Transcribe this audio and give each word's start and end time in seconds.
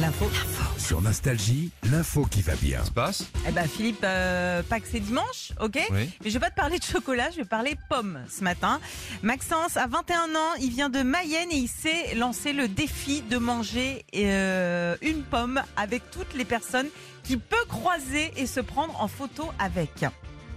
L'info. 0.00 0.28
Sur 0.78 1.00
Nostalgie, 1.02 1.70
l'info 1.84 2.24
qui 2.26 2.42
va 2.42 2.54
bien. 2.56 2.84
se 2.84 2.90
passe? 2.90 3.28
Eh 3.48 3.52
ben 3.52 3.66
Philippe, 3.68 4.02
euh, 4.02 4.62
pas 4.64 4.80
que 4.80 4.86
c'est 4.90 4.98
dimanche, 5.00 5.52
ok? 5.60 5.78
Oui. 5.92 6.10
Mais 6.22 6.30
je 6.30 6.34
vais 6.34 6.40
pas 6.40 6.50
te 6.50 6.56
parler 6.56 6.78
de 6.78 6.84
chocolat, 6.84 7.30
je 7.30 7.36
vais 7.36 7.44
parler 7.44 7.76
pommes 7.88 8.18
ce 8.28 8.42
matin. 8.42 8.80
Maxence 9.22 9.76
a 9.76 9.86
21 9.86 10.34
ans, 10.34 10.54
il 10.60 10.70
vient 10.70 10.88
de 10.90 11.02
Mayenne 11.02 11.48
et 11.52 11.56
il 11.56 11.68
s'est 11.68 12.14
lancé 12.16 12.52
le 12.52 12.66
défi 12.66 13.22
de 13.22 13.38
manger 13.38 14.04
euh, 14.16 14.96
une 15.00 15.22
pomme 15.22 15.62
avec 15.76 16.10
toutes 16.10 16.34
les 16.34 16.44
personnes 16.44 16.88
qu'il 17.22 17.38
peut 17.38 17.64
croiser 17.68 18.32
et 18.36 18.46
se 18.46 18.60
prendre 18.60 19.00
en 19.00 19.06
photo 19.08 19.50
avec. 19.60 20.04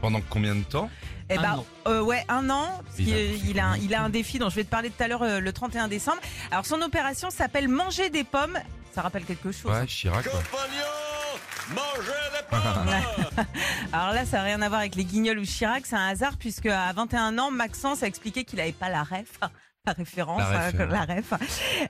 Pendant 0.01 0.21
combien 0.29 0.55
de 0.55 0.63
temps? 0.63 0.89
Eh 1.29 1.38
Un 1.38 1.41
ben, 1.41 1.54
an. 1.57 1.65
euh, 1.88 2.01
ouais, 2.01 2.23
un 2.29 2.49
an. 2.49 2.81
parce 2.85 2.99
Il 2.99 3.05
qu'il- 3.05 3.13
a- 3.15 3.19
Il, 3.51 3.59
a, 3.59 3.65
un- 3.67 3.77
il 3.77 3.93
a 3.93 4.01
un 4.01 4.09
défi 4.09 4.39
dont 4.39 4.49
je 4.49 4.55
vais 4.55 4.63
te 4.63 4.69
parler 4.69 4.89
tout 4.89 5.04
à 5.04 5.07
l'heure 5.07 5.23
euh, 5.23 5.39
le 5.39 5.54
31 5.54 5.88
décembre. 5.89 6.19
Alors 6.51 6.65
son 6.65 6.81
opération 6.81 7.29
s'appelle 7.29 7.67
manger 7.67 8.09
des 8.09 8.23
pommes. 8.23 8.57
Ça 8.98 9.04
rappelle 9.04 9.25
quelque 9.25 9.52
chose. 9.52 9.71
Ouais, 9.71 9.86
Chirac. 9.86 10.27
quoi. 10.27 10.41
Mangez 11.69 12.11
des 12.33 12.47
pommes 12.50 13.46
Alors 13.93 14.11
là, 14.11 14.25
ça 14.25 14.37
n'a 14.37 14.43
rien 14.43 14.60
à 14.64 14.70
voir 14.70 14.79
avec 14.79 14.96
les 14.96 15.06
guignols 15.06 15.37
ou 15.37 15.46
Chirac, 15.46 15.86
c'est 15.86 15.96
un 15.96 16.07
hasard 16.07 16.36
puisque 16.36 16.65
à 16.65 16.92
21 16.93 17.37
ans, 17.37 17.51
Maxence 17.51 18.01
a 18.01 18.07
expliqué 18.07 18.43
qu'il 18.43 18.57
n'avait 18.57 18.71
pas 18.71 18.89
la 18.89 19.04
ref. 19.04 19.37
La 19.87 19.93
référence, 19.93 20.39
La 20.39 20.68
ref, 20.68 20.75
hein, 20.75 20.79
euh. 20.82 20.86
la 20.87 21.05
ref. 21.05 21.33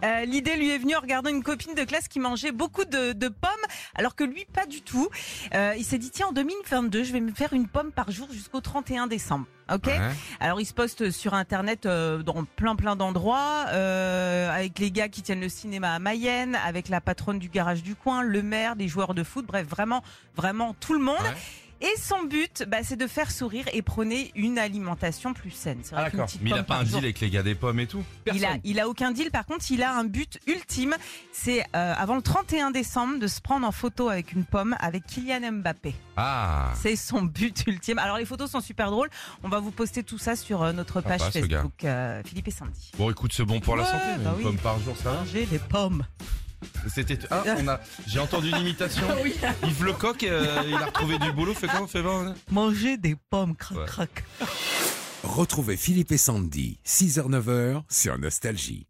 Euh, 0.04 0.26
L'idée 0.26 0.56
lui 0.56 0.70
est 0.70 0.78
venue 0.78 0.96
en 0.96 1.00
regardant 1.00 1.32
une 1.32 1.42
copine 1.42 1.74
de 1.74 1.84
classe 1.84 2.08
qui 2.08 2.20
mangeait 2.20 2.52
beaucoup 2.52 2.86
de, 2.86 3.14
de 3.14 3.28
pommes, 3.28 3.50
alors 3.96 4.16
que 4.16 4.24
lui, 4.24 4.46
pas 4.46 4.68
du 4.68 4.82
tout. 4.84 5.10
Euh, 5.56 5.74
il 5.76 5.84
s'est 5.84 5.98
dit, 5.98 6.12
tiens, 6.12 6.28
en 6.28 6.32
2022, 6.32 7.04
je 7.04 7.12
vais 7.12 7.22
me 7.22 7.32
faire 7.34 7.54
une 7.54 7.68
pomme 7.68 7.92
par 7.92 8.12
jour 8.12 8.28
jusqu'au 8.32 8.62
31 8.62 9.08
décembre. 9.08 9.48
Ok? 9.74 9.88
Ouais. 9.88 10.00
Alors 10.40 10.62
il 10.62 10.66
se 10.66 10.74
poste 10.74 11.12
sur 11.12 11.34
internet 11.34 11.86
euh, 11.86 12.24
dans 12.24 12.46
plein 12.46 12.78
plein 12.78 12.96
d'endroits 12.96 13.66
euh, 13.74 14.50
avec 14.50 14.80
les 14.80 14.92
gars 14.92 15.10
qui 15.10 15.22
tiennent 15.22 15.42
le 15.42 15.50
cinéma 15.50 15.92
à 15.94 16.00
Mayenne, 16.00 16.58
avec 16.66 16.88
la 16.88 17.02
patronne 17.02 17.38
du 17.38 17.50
garage 17.50 17.84
du 17.84 17.94
coin, 17.96 18.22
le 18.22 18.42
maire, 18.44 18.78
des 18.78 18.88
joueurs 18.88 19.14
de 19.14 19.24
foot, 19.24 19.46
bref 19.46 19.68
vraiment 19.68 20.04
vraiment 20.38 20.74
tout 20.80 20.94
le 20.94 21.04
monde. 21.04 21.18
Ouais. 21.20 21.36
Et 21.82 21.94
son 22.02 22.24
but, 22.24 22.64
bah, 22.68 22.78
c'est 22.84 22.96
de 22.96 23.06
faire 23.08 23.30
sourire 23.32 23.66
et 23.72 23.82
prôner 23.82 24.32
une 24.36 24.58
alimentation 24.58 25.34
plus 25.34 25.52
saine. 25.52 25.80
C'est 25.84 25.94
vrai 25.96 26.04
Ah 26.06 26.10
qu'une 26.10 26.18
d'accord. 26.18 26.28
petite 26.28 26.42
Mais 26.42 26.50
il 26.50 26.54
a 26.54 26.58
pomme 26.58 26.66
pas 26.66 26.74
par 26.76 26.82
un 26.82 26.86
jour, 26.86 27.00
deal 27.00 27.06
avec 27.06 27.20
les 27.20 27.30
gars 27.30 27.44
des 27.44 27.56
pommes 27.56 27.80
et 27.80 27.88
tout 27.88 28.04
il 28.34 28.44
a, 28.46 28.58
il 28.64 28.80
a 28.80 28.88
aucun 28.88 29.12
deal. 29.12 29.30
Par 29.32 29.46
contre, 29.46 29.66
il 29.72 29.84
a 29.84 29.94
un 29.96 30.04
but 30.04 30.40
ultime. 30.48 30.96
C'est 31.32 31.62
euh, 31.76 31.94
avant 31.98 32.16
le 32.16 32.22
31 32.22 32.72
décembre 32.72 33.20
de 33.20 33.28
se 33.28 33.40
prendre 33.42 33.68
en 33.68 33.72
photo 33.72 34.10
avec 34.10 34.32
une 34.34 34.44
pomme 34.46 34.76
avec 34.80 35.06
Kylian 35.06 35.52
Mbappé. 35.52 35.94
Ah 36.18 36.72
C'est 36.82 36.96
son 36.96 37.22
but 37.22 37.64
ultime. 37.68 38.00
Alors 38.00 38.18
les 38.18 38.26
photos 38.26 38.50
sont 38.52 38.62
super 38.62 38.90
drôles. 38.90 39.10
On 39.44 39.50
va 39.50 39.60
vous 39.60 39.72
poster 39.72 40.04
tout 40.04 40.18
ça 40.18 40.36
sur 40.36 40.64
euh, 40.64 40.74
notre 40.74 41.02
page 41.02 41.20
Sympa, 41.20 41.32
ce 41.32 41.46
gars. 41.46 41.58
Facebook 41.58 41.84
euh, 41.86 42.22
Philippe 42.26 42.48
et 42.48 42.52
Sandy. 42.52 42.92
Bon 42.98 43.12
écoute, 43.12 43.34
c'est 43.34 43.44
bon 43.46 43.60
pour 43.60 43.76
la 43.76 43.84
Ouais, 43.84 43.90
santé, 43.92 44.04
mais 44.18 44.24
bah 44.24 44.32
une 44.32 44.38
oui. 44.38 44.44
pomme 44.44 44.58
par 44.58 44.80
jour, 44.80 44.96
ça 44.98 45.12
va 45.12 45.20
Manger 45.20 45.46
des 45.46 45.60
pommes. 45.60 46.04
C'était 46.94 47.20
ah, 47.30 47.44
on 47.58 47.68
a 47.68 47.80
j'ai 48.08 48.20
entendu 48.20 48.50
une 48.50 48.58
imitation. 48.58 49.06
Yves 49.64 49.84
Lecoq 49.84 50.24
euh, 50.24 50.64
il 50.68 50.74
a 50.76 50.86
retrouvé 50.86 51.18
du 51.20 51.32
boulot, 51.32 51.54
fait 51.54 51.68
quoi 51.68 51.88
Fait 51.88 52.00
hein 52.00 52.34
Manger 52.52 52.98
des 52.98 53.16
pommes, 53.30 53.56
crac 53.56 53.78
Ouais. 53.78 53.86
crac. 53.86 54.24
Retrouvez 55.24 55.78
Philippe 55.78 56.12
et 56.12 56.18
Sandy, 56.18 56.80
6h-9h 56.86 57.84
sur 57.90 58.18
Nostalgie. 58.18 58.88